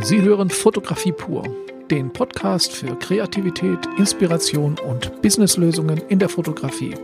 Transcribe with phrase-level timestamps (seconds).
[0.00, 1.44] Sie hören Fotografie pur,
[1.88, 6.94] den Podcast für Kreativität, Inspiration und Businesslösungen in der Fotografie.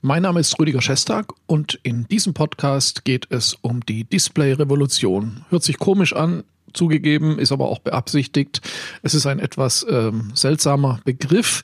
[0.00, 5.44] Mein Name ist Rüdiger Schestag und in diesem Podcast geht es um die Display-Revolution.
[5.50, 8.62] Hört sich komisch an, zugegeben, ist aber auch beabsichtigt.
[9.02, 11.62] Es ist ein etwas ähm, seltsamer Begriff,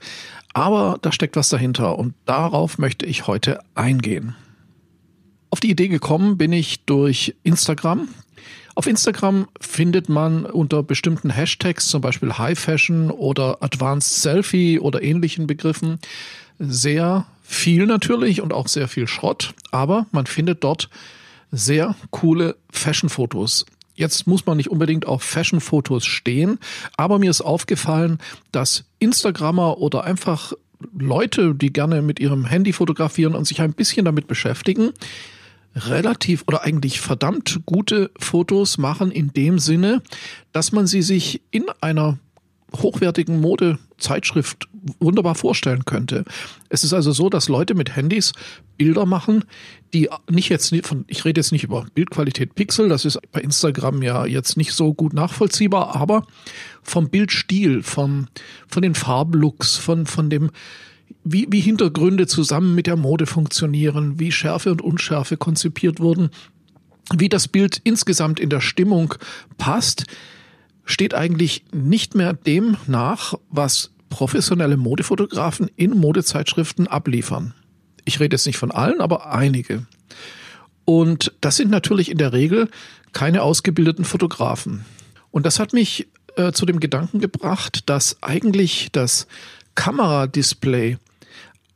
[0.53, 4.37] aber da steckt was dahinter und darauf möchte ich heute eingehen.
[5.59, 8.07] Auf die Idee gekommen bin ich durch Instagram.
[8.77, 15.03] Auf Instagram findet man unter bestimmten Hashtags, zum Beispiel High Fashion oder Advanced Selfie oder
[15.03, 15.99] ähnlichen Begriffen,
[16.61, 20.91] sehr viel natürlich und auch sehr viel Schrott, aber man findet dort
[21.51, 23.67] sehr coole Fashion-Fotos.
[23.97, 26.61] Jetzt muss man nicht unbedingt auf Fashion-Fotos stehen,
[26.97, 28.21] aber mir ist aufgefallen,
[28.53, 30.53] dass Instagrammer oder einfach
[30.97, 34.93] Leute, die gerne mit ihrem Handy fotografieren und sich ein bisschen damit beschäftigen,
[35.87, 40.03] relativ oder eigentlich verdammt gute Fotos machen in dem Sinne,
[40.53, 42.19] dass man sie sich in einer
[42.77, 44.69] hochwertigen Modezeitschrift
[45.01, 46.25] wunderbar vorstellen könnte.
[46.69, 48.33] Es ist also so, dass Leute mit Handys
[48.77, 49.45] Bilder machen,
[49.95, 54.03] die nicht jetzt von, ich rede jetzt nicht über Bildqualität Pixel, das ist bei Instagram
[54.03, 56.27] ja jetzt nicht so gut nachvollziehbar, aber
[56.83, 58.29] vom Bildstil, vom,
[58.69, 60.51] von den Farblooks, von, von dem,
[61.33, 66.31] wie, wie Hintergründe zusammen mit der Mode funktionieren, wie Schärfe und Unschärfe konzipiert wurden,
[67.15, 69.15] wie das Bild insgesamt in der Stimmung
[69.57, 70.05] passt,
[70.85, 77.55] steht eigentlich nicht mehr dem nach, was professionelle Modefotografen in Modezeitschriften abliefern.
[78.05, 79.87] Ich rede jetzt nicht von allen, aber einige.
[80.85, 82.71] Und das sind natürlich in der Regel
[83.13, 84.87] keine ausgebildeten Fotografen.
[85.31, 89.27] Und das hat mich äh, zu dem Gedanken gebracht, dass eigentlich das
[89.75, 90.97] Kameradisplay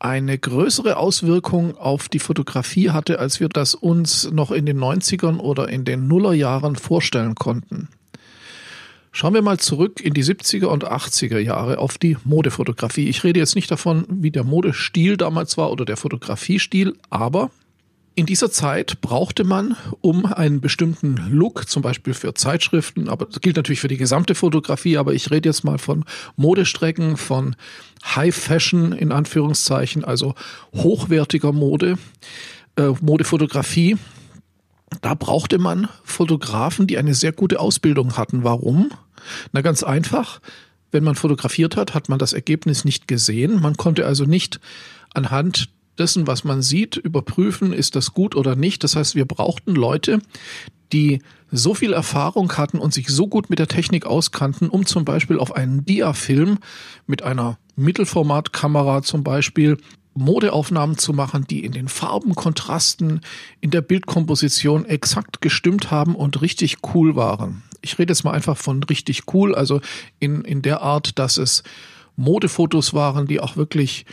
[0.02, 5.38] eine größere Auswirkung auf die Fotografie hatte, als wir das uns noch in den 90ern
[5.38, 7.88] oder in den Nullerjahren vorstellen konnten.
[9.12, 13.08] Schauen wir mal zurück in die 70er und 80er Jahre auf die Modefotografie.
[13.08, 17.50] Ich rede jetzt nicht davon, wie der Modestil damals war oder der Fotografiestil, aber
[18.14, 23.40] in dieser Zeit brauchte man, um einen bestimmten Look, zum Beispiel für Zeitschriften, aber das
[23.40, 26.04] gilt natürlich für die gesamte Fotografie, aber ich rede jetzt mal von
[26.36, 27.56] Modestrecken, von
[28.04, 30.34] High Fashion in Anführungszeichen, also
[30.74, 31.96] hochwertiger Mode,
[32.76, 33.96] äh, Modefotografie.
[35.00, 38.44] Da brauchte man Fotografen, die eine sehr gute Ausbildung hatten.
[38.44, 38.90] Warum?
[39.52, 40.40] Na ganz einfach.
[40.90, 43.62] Wenn man fotografiert hat, hat man das Ergebnis nicht gesehen.
[43.62, 44.60] Man konnte also nicht
[45.14, 48.84] anhand dessen, was man sieht, überprüfen, ist das gut oder nicht.
[48.84, 50.20] Das heißt, wir brauchten Leute,
[50.92, 51.20] die
[51.50, 55.38] so viel Erfahrung hatten und sich so gut mit der Technik auskannten, um zum Beispiel
[55.38, 56.58] auf einen Dia-Film
[57.06, 59.78] mit einer Mittelformatkamera zum Beispiel
[60.14, 63.20] Modeaufnahmen zu machen, die in den Farbenkontrasten,
[63.60, 67.62] in der Bildkomposition exakt gestimmt haben und richtig cool waren.
[67.80, 69.80] Ich rede jetzt mal einfach von richtig cool, also
[70.18, 71.62] in, in der Art, dass es
[72.16, 74.04] Modefotos waren, die auch wirklich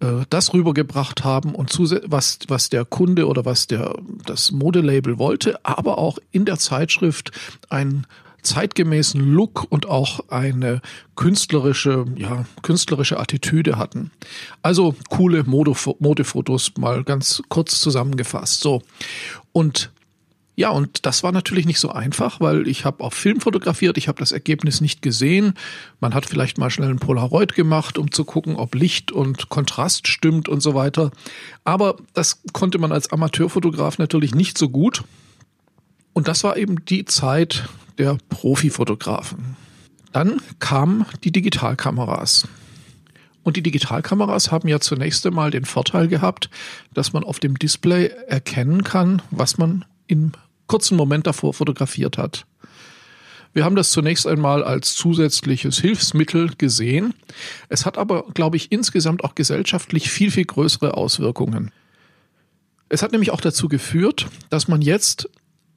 [0.00, 1.70] äh, das rübergebracht haben und
[2.10, 3.94] was, was der Kunde oder was der,
[4.26, 7.30] das Modelabel wollte, aber auch in der Zeitschrift
[7.68, 8.06] einen
[8.42, 10.80] zeitgemäßen Look und auch eine
[11.14, 14.10] künstlerische, ja, künstlerische Attitüde hatten.
[14.62, 18.60] Also coole Modefotos mal ganz kurz zusammengefasst.
[18.60, 18.82] So.
[19.52, 19.90] Und
[20.60, 24.08] ja, und das war natürlich nicht so einfach, weil ich habe auf Film fotografiert, ich
[24.08, 25.54] habe das Ergebnis nicht gesehen.
[26.00, 30.06] Man hat vielleicht mal schnell ein Polaroid gemacht, um zu gucken, ob Licht und Kontrast
[30.06, 31.12] stimmt und so weiter.
[31.64, 35.02] Aber das konnte man als Amateurfotograf natürlich nicht so gut.
[36.12, 37.66] Und das war eben die Zeit
[37.96, 39.56] der Profifotografen.
[40.12, 42.46] Dann kamen die Digitalkameras.
[43.44, 46.50] Und die Digitalkameras haben ja zunächst einmal den Vorteil gehabt,
[46.92, 50.32] dass man auf dem Display erkennen kann, was man im
[50.70, 52.46] kurzen Moment davor fotografiert hat.
[53.52, 57.12] Wir haben das zunächst einmal als zusätzliches Hilfsmittel gesehen.
[57.68, 61.72] Es hat aber, glaube ich, insgesamt auch gesellschaftlich viel, viel größere Auswirkungen.
[62.88, 65.28] Es hat nämlich auch dazu geführt, dass man jetzt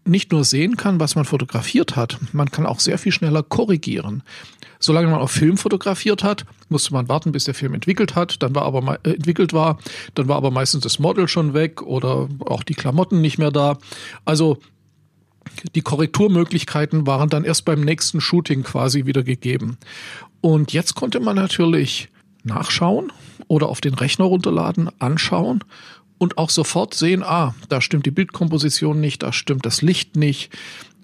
[0.06, 4.22] nicht nur sehen kann, was man fotografiert hat, man kann auch sehr viel schneller korrigieren.
[4.80, 8.54] Solange man auf Film fotografiert hat, musste man warten, bis der Film entwickelt hat, dann
[8.54, 9.80] war aber äh, entwickelt war,
[10.13, 13.78] dann war aber meistens das Model schon weg oder auch die Klamotten nicht mehr da.
[14.25, 14.60] Also
[15.76, 19.78] die Korrekturmöglichkeiten waren dann erst beim nächsten Shooting quasi wieder gegeben.
[20.42, 22.10] Und jetzt konnte man natürlich
[22.44, 23.12] nachschauen
[23.48, 25.64] oder auf den Rechner runterladen, anschauen
[26.18, 30.52] und auch sofort sehen, ah, da stimmt die Bildkomposition nicht, da stimmt das Licht nicht.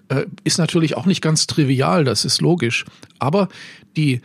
[0.08, 2.84] Äh, ist natürlich auch nicht ganz trivial, das ist logisch.
[3.18, 3.48] Aber
[3.96, 4.20] die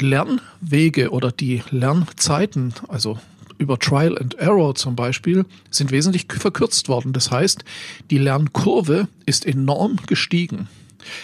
[0.00, 3.18] Lernwege oder die Lernzeiten, also
[3.62, 7.12] über Trial and Error zum Beispiel sind wesentlich verkürzt worden.
[7.12, 7.64] Das heißt,
[8.10, 10.68] die Lernkurve ist enorm gestiegen,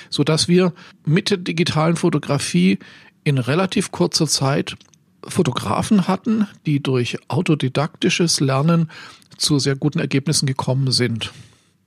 [0.09, 0.73] so dass wir
[1.05, 2.79] mit der digitalen Fotografie
[3.25, 4.77] in relativ kurzer Zeit
[5.25, 8.91] Fotografen hatten, die durch autodidaktisches Lernen
[9.37, 11.33] zu sehr guten Ergebnissen gekommen sind.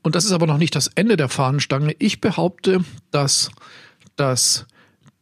[0.04, 1.96] Und das ist aber noch nicht das Ende der Fahnenstange.
[2.00, 3.52] Ich behaupte, dass
[4.16, 4.66] das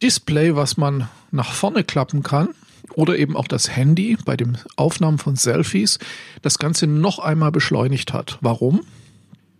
[0.02, 2.48] Display, was man nach vorne klappen kann,
[2.94, 5.98] oder eben auch das Handy bei den Aufnahmen von Selfies,
[6.42, 8.38] das Ganze noch einmal beschleunigt hat.
[8.40, 8.80] Warum?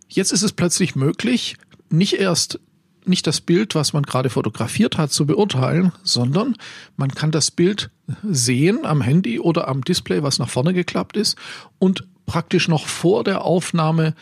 [0.07, 1.55] Jetzt ist es plötzlich möglich,
[1.89, 2.59] nicht erst
[3.05, 6.55] nicht das Bild, was man gerade fotografiert hat, zu beurteilen, sondern
[6.97, 7.89] man kann das Bild
[8.23, 11.35] sehen am Handy oder am Display, was nach vorne geklappt ist
[11.79, 14.13] und praktisch noch vor der Aufnahme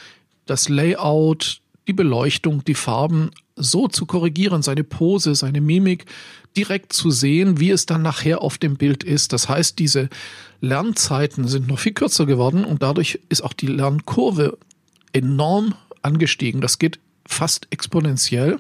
[0.45, 6.05] das Layout, die Beleuchtung, die Farben so zu korrigieren, seine Pose, seine Mimik
[6.57, 9.33] direkt zu sehen, wie es dann nachher auf dem Bild ist.
[9.33, 10.09] Das heißt, diese
[10.61, 14.57] Lernzeiten sind noch viel kürzer geworden und dadurch ist auch die Lernkurve
[15.13, 16.61] enorm angestiegen.
[16.61, 18.57] Das geht fast exponentiell.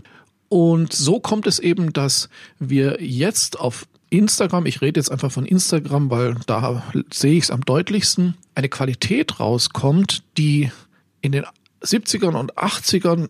[0.49, 2.29] Und so kommt es eben, dass
[2.59, 7.51] wir jetzt auf Instagram, ich rede jetzt einfach von Instagram, weil da sehe ich es
[7.51, 10.71] am deutlichsten, eine Qualität rauskommt, die
[11.21, 11.45] in den
[11.83, 13.29] 70ern und 80ern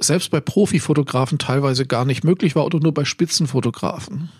[0.00, 4.30] selbst bei Profifotografen teilweise gar nicht möglich war oder nur bei Spitzenfotografen.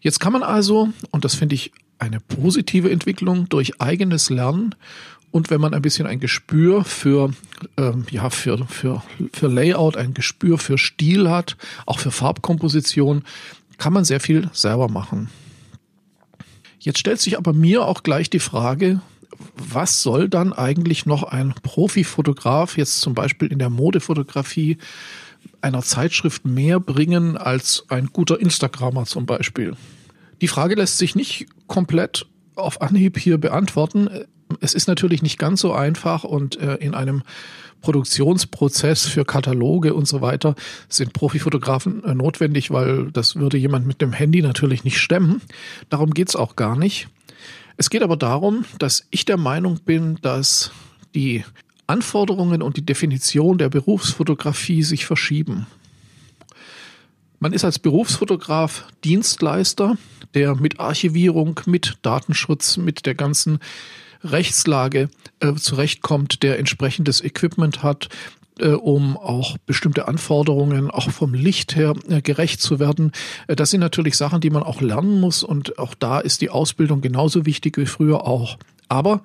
[0.00, 4.74] Jetzt kann man also, und das finde ich eine positive Entwicklung, durch eigenes Lernen
[5.30, 7.32] und wenn man ein bisschen ein Gespür für,
[7.76, 11.56] ähm, ja, für, für, für Layout, ein Gespür für Stil hat,
[11.86, 13.24] auch für Farbkomposition,
[13.78, 15.30] kann man sehr viel selber machen.
[16.78, 19.00] Jetzt stellt sich aber mir auch gleich die Frage,
[19.56, 24.78] was soll dann eigentlich noch ein Profifotograf jetzt zum Beispiel in der Modefotografie
[25.60, 29.76] einer Zeitschrift mehr bringen als ein guter Instagrammer zum Beispiel?
[30.40, 34.08] Die Frage lässt sich nicht komplett auf Anhieb hier beantworten
[34.60, 37.22] es ist natürlich nicht ganz so einfach und äh, in einem
[37.80, 40.54] Produktionsprozess für Kataloge und so weiter
[40.88, 45.42] sind Profifotografen äh, notwendig, weil das würde jemand mit dem Handy natürlich nicht stemmen.
[45.90, 47.08] Darum geht's auch gar nicht.
[47.76, 50.70] Es geht aber darum, dass ich der Meinung bin, dass
[51.14, 51.44] die
[51.86, 55.66] Anforderungen und die Definition der Berufsfotografie sich verschieben.
[57.40, 59.98] Man ist als Berufsfotograf Dienstleister,
[60.34, 63.58] der mit Archivierung, mit Datenschutz, mit der ganzen
[64.22, 65.10] Rechtslage
[65.40, 68.08] äh, zurechtkommt, der entsprechendes Equipment hat,
[68.62, 73.12] um auch bestimmte Anforderungen auch vom Licht her äh, gerecht zu werden.
[73.48, 76.50] Äh, das sind natürlich Sachen, die man auch lernen muss und auch da ist die
[76.50, 78.58] Ausbildung genauso wichtig wie früher auch.
[78.88, 79.22] Aber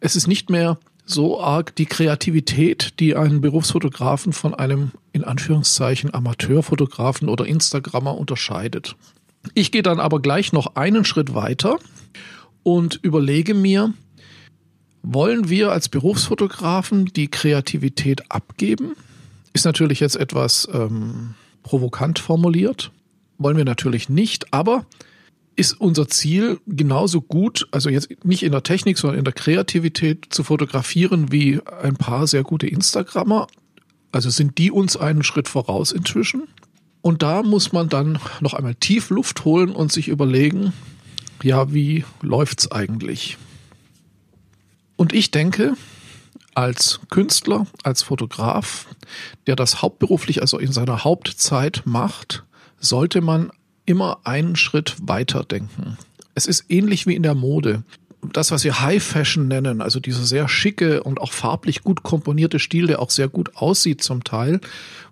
[0.00, 6.12] es ist nicht mehr so arg die Kreativität, die einen Berufsfotografen von einem in Anführungszeichen
[6.12, 8.96] Amateurfotografen oder Instagrammer unterscheidet.
[9.54, 11.78] Ich gehe dann aber gleich noch einen Schritt weiter
[12.62, 13.94] und überlege mir,
[15.02, 18.96] wollen wir als Berufsfotografen die Kreativität abgeben?
[19.52, 22.90] Ist natürlich jetzt etwas ähm, provokant formuliert.
[23.38, 24.84] Wollen wir natürlich nicht, aber
[25.56, 30.26] ist unser Ziel genauso gut, also jetzt nicht in der Technik, sondern in der Kreativität
[30.30, 33.48] zu fotografieren wie ein paar sehr gute Instagrammer?
[34.12, 36.44] Also sind die uns einen Schritt voraus inzwischen?
[37.02, 40.72] Und da muss man dann noch einmal tief Luft holen und sich überlegen,
[41.42, 43.36] ja, wie läuft's eigentlich?
[44.98, 45.74] Und ich denke,
[46.54, 48.88] als Künstler, als Fotograf,
[49.46, 52.44] der das hauptberuflich, also in seiner Hauptzeit macht,
[52.80, 53.52] sollte man
[53.86, 55.96] immer einen Schritt weiter denken.
[56.34, 57.84] Es ist ähnlich wie in der Mode.
[58.32, 62.58] Das, was wir High Fashion nennen, also dieser sehr schicke und auch farblich gut komponierte
[62.58, 64.60] Stil, der auch sehr gut aussieht zum Teil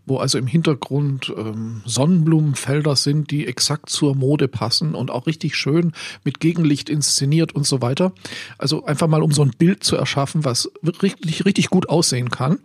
[0.07, 5.57] wo also im Hintergrund ähm, Sonnenblumenfelder sind, die exakt zur Mode passen und auch richtig
[5.57, 5.93] schön
[6.25, 8.13] mit Gegenlicht inszeniert und so weiter.
[8.57, 10.71] Also einfach mal um so ein Bild zu erschaffen, was
[11.03, 12.61] richtig, richtig gut aussehen kann.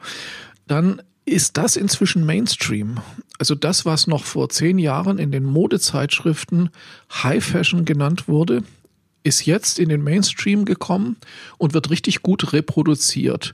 [0.68, 3.00] Dann ist das inzwischen Mainstream.
[3.40, 6.70] Also das, was noch vor zehn Jahren in den Modezeitschriften
[7.12, 8.64] High Fashion genannt wurde,
[9.24, 11.18] ist jetzt in den Mainstream gekommen
[11.58, 13.54] und wird richtig gut reproduziert.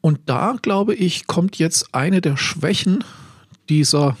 [0.00, 3.04] Und da, glaube ich, kommt jetzt eine der Schwächen
[3.68, 4.16] dieser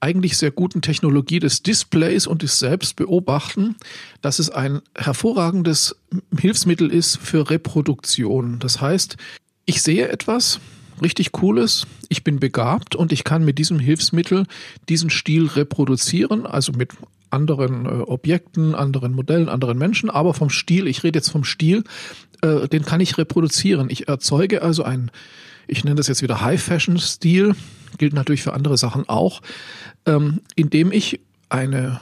[0.00, 3.76] eigentlich sehr guten Technologie des Displays und des Selbstbeobachten,
[4.22, 5.94] dass es ein hervorragendes
[6.38, 8.58] Hilfsmittel ist für Reproduktion.
[8.60, 9.18] Das heißt,
[9.66, 10.58] ich sehe etwas
[11.02, 14.46] richtig Cooles, ich bin begabt und ich kann mit diesem Hilfsmittel
[14.88, 16.92] diesen Stil reproduzieren, also mit
[17.30, 21.84] anderen äh, Objekten, anderen Modellen, anderen Menschen, aber vom Stil, ich rede jetzt vom Stil,
[22.42, 23.88] äh, den kann ich reproduzieren.
[23.90, 25.10] Ich erzeuge also ein,
[25.66, 27.54] ich nenne das jetzt wieder High-Fashion-Stil,
[27.98, 29.40] gilt natürlich für andere Sachen auch,
[30.06, 32.00] ähm, indem ich eine,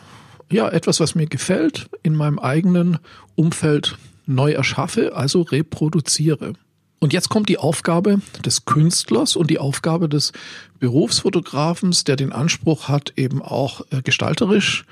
[0.51, 2.99] ja, etwas, was mir gefällt, in meinem eigenen
[3.35, 6.55] Umfeld neu erschaffe, also reproduziere.
[7.01, 10.33] Und jetzt kommt die Aufgabe des Künstlers und die Aufgabe des
[10.81, 14.85] Berufsfotografens, der den Anspruch hat, eben auch äh, gestalterisch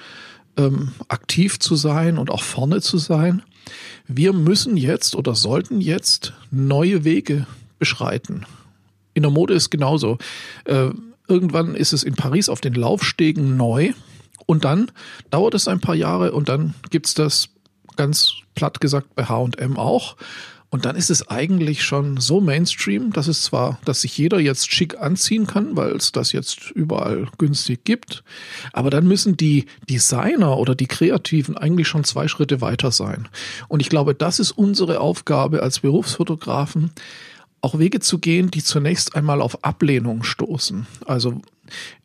[0.56, 3.42] ähm, aktiv zu sein und auch vorne zu sein.
[4.06, 7.46] Wir müssen jetzt oder sollten jetzt neue Wege
[7.78, 8.46] beschreiten.
[9.14, 10.18] In der Mode ist genauso.
[10.64, 10.90] Äh,
[11.28, 13.92] irgendwann ist es in Paris auf den Laufstegen neu
[14.46, 14.92] und dann
[15.30, 17.48] dauert es ein paar Jahre und dann gibt's das
[17.96, 20.16] ganz platt gesagt bei H&M auch.
[20.68, 24.72] Und dann ist es eigentlich schon so Mainstream, dass es zwar, dass sich jeder jetzt
[24.72, 28.24] schick anziehen kann, weil es das jetzt überall günstig gibt,
[28.72, 33.28] aber dann müssen die Designer oder die Kreativen eigentlich schon zwei Schritte weiter sein.
[33.68, 36.90] Und ich glaube, das ist unsere Aufgabe als Berufsfotografen,
[37.60, 40.86] auch Wege zu gehen, die zunächst einmal auf Ablehnung stoßen.
[41.06, 41.40] Also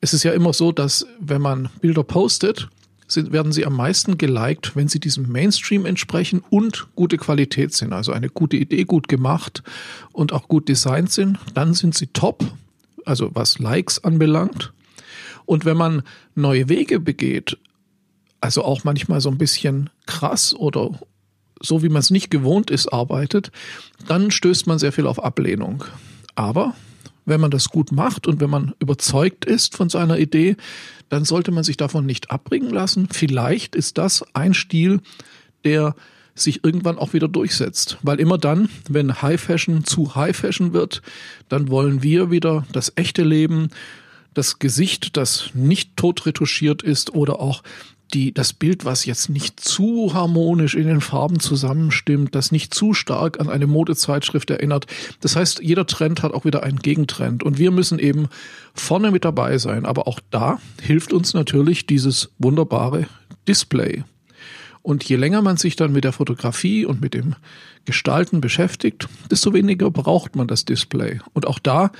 [0.01, 2.69] es ist ja immer so, dass wenn man Bilder postet,
[3.11, 7.93] sind, werden sie am meisten geliked, wenn sie diesem Mainstream entsprechen und gute Qualität sind.
[7.93, 9.63] Also eine gute Idee, gut gemacht
[10.11, 11.37] und auch gut designt sind.
[11.53, 12.43] Dann sind sie top,
[13.05, 14.73] also was Likes anbelangt.
[15.45, 16.03] Und wenn man
[16.35, 17.57] neue Wege begeht,
[18.39, 20.99] also auch manchmal so ein bisschen krass oder
[21.61, 23.51] so wie man es nicht gewohnt ist, arbeitet,
[24.07, 25.83] dann stößt man sehr viel auf Ablehnung.
[26.35, 26.75] Aber
[27.25, 30.55] wenn man das gut macht und wenn man überzeugt ist von seiner Idee,
[31.09, 33.07] dann sollte man sich davon nicht abbringen lassen.
[33.11, 35.01] Vielleicht ist das ein Stil,
[35.63, 35.95] der
[36.33, 37.97] sich irgendwann auch wieder durchsetzt.
[38.01, 41.01] Weil immer dann, wenn High Fashion zu High Fashion wird,
[41.49, 43.69] dann wollen wir wieder das echte Leben,
[44.33, 47.63] das Gesicht, das nicht tot retuschiert ist oder auch
[48.13, 52.93] die, das Bild, was jetzt nicht zu harmonisch in den Farben zusammenstimmt, das nicht zu
[52.93, 54.87] stark an eine Modezeitschrift erinnert.
[55.21, 58.27] Das heißt, jeder Trend hat auch wieder einen Gegentrend und wir müssen eben
[58.73, 59.85] vorne mit dabei sein.
[59.85, 63.07] Aber auch da hilft uns natürlich dieses wunderbare
[63.47, 64.03] Display.
[64.83, 67.35] Und je länger man sich dann mit der Fotografie und mit dem
[67.85, 71.19] Gestalten beschäftigt, desto weniger braucht man das Display.
[71.33, 71.91] Und auch da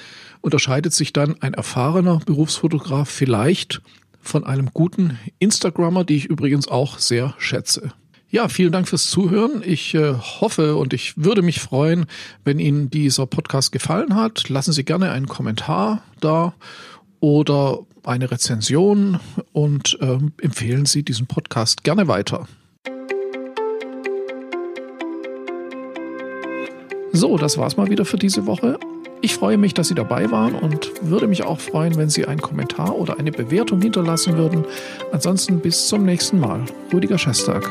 [0.42, 3.82] unterscheidet sich dann ein erfahrener Berufsfotograf vielleicht
[4.22, 7.94] von einem guten Instagrammer, die ich übrigens auch sehr schätze.
[8.30, 9.62] Ja, vielen Dank fürs Zuhören.
[9.66, 12.06] Ich äh, hoffe und ich würde mich freuen,
[12.46, 14.48] wenn Ihnen dieser Podcast gefallen hat.
[14.48, 16.54] Lassen Sie gerne einen Kommentar da
[17.20, 19.20] oder eine Rezension
[19.52, 22.48] und äh, empfehlen Sie diesen Podcast gerne weiter.
[27.12, 28.80] So, das war's mal wieder für diese Woche.
[29.24, 32.42] Ich freue mich, dass Sie dabei waren und würde mich auch freuen, wenn Sie einen
[32.42, 34.66] Kommentar oder eine Bewertung hinterlassen würden.
[35.12, 36.62] Ansonsten bis zum nächsten Mal.
[36.92, 37.70] Rüdiger Schestag.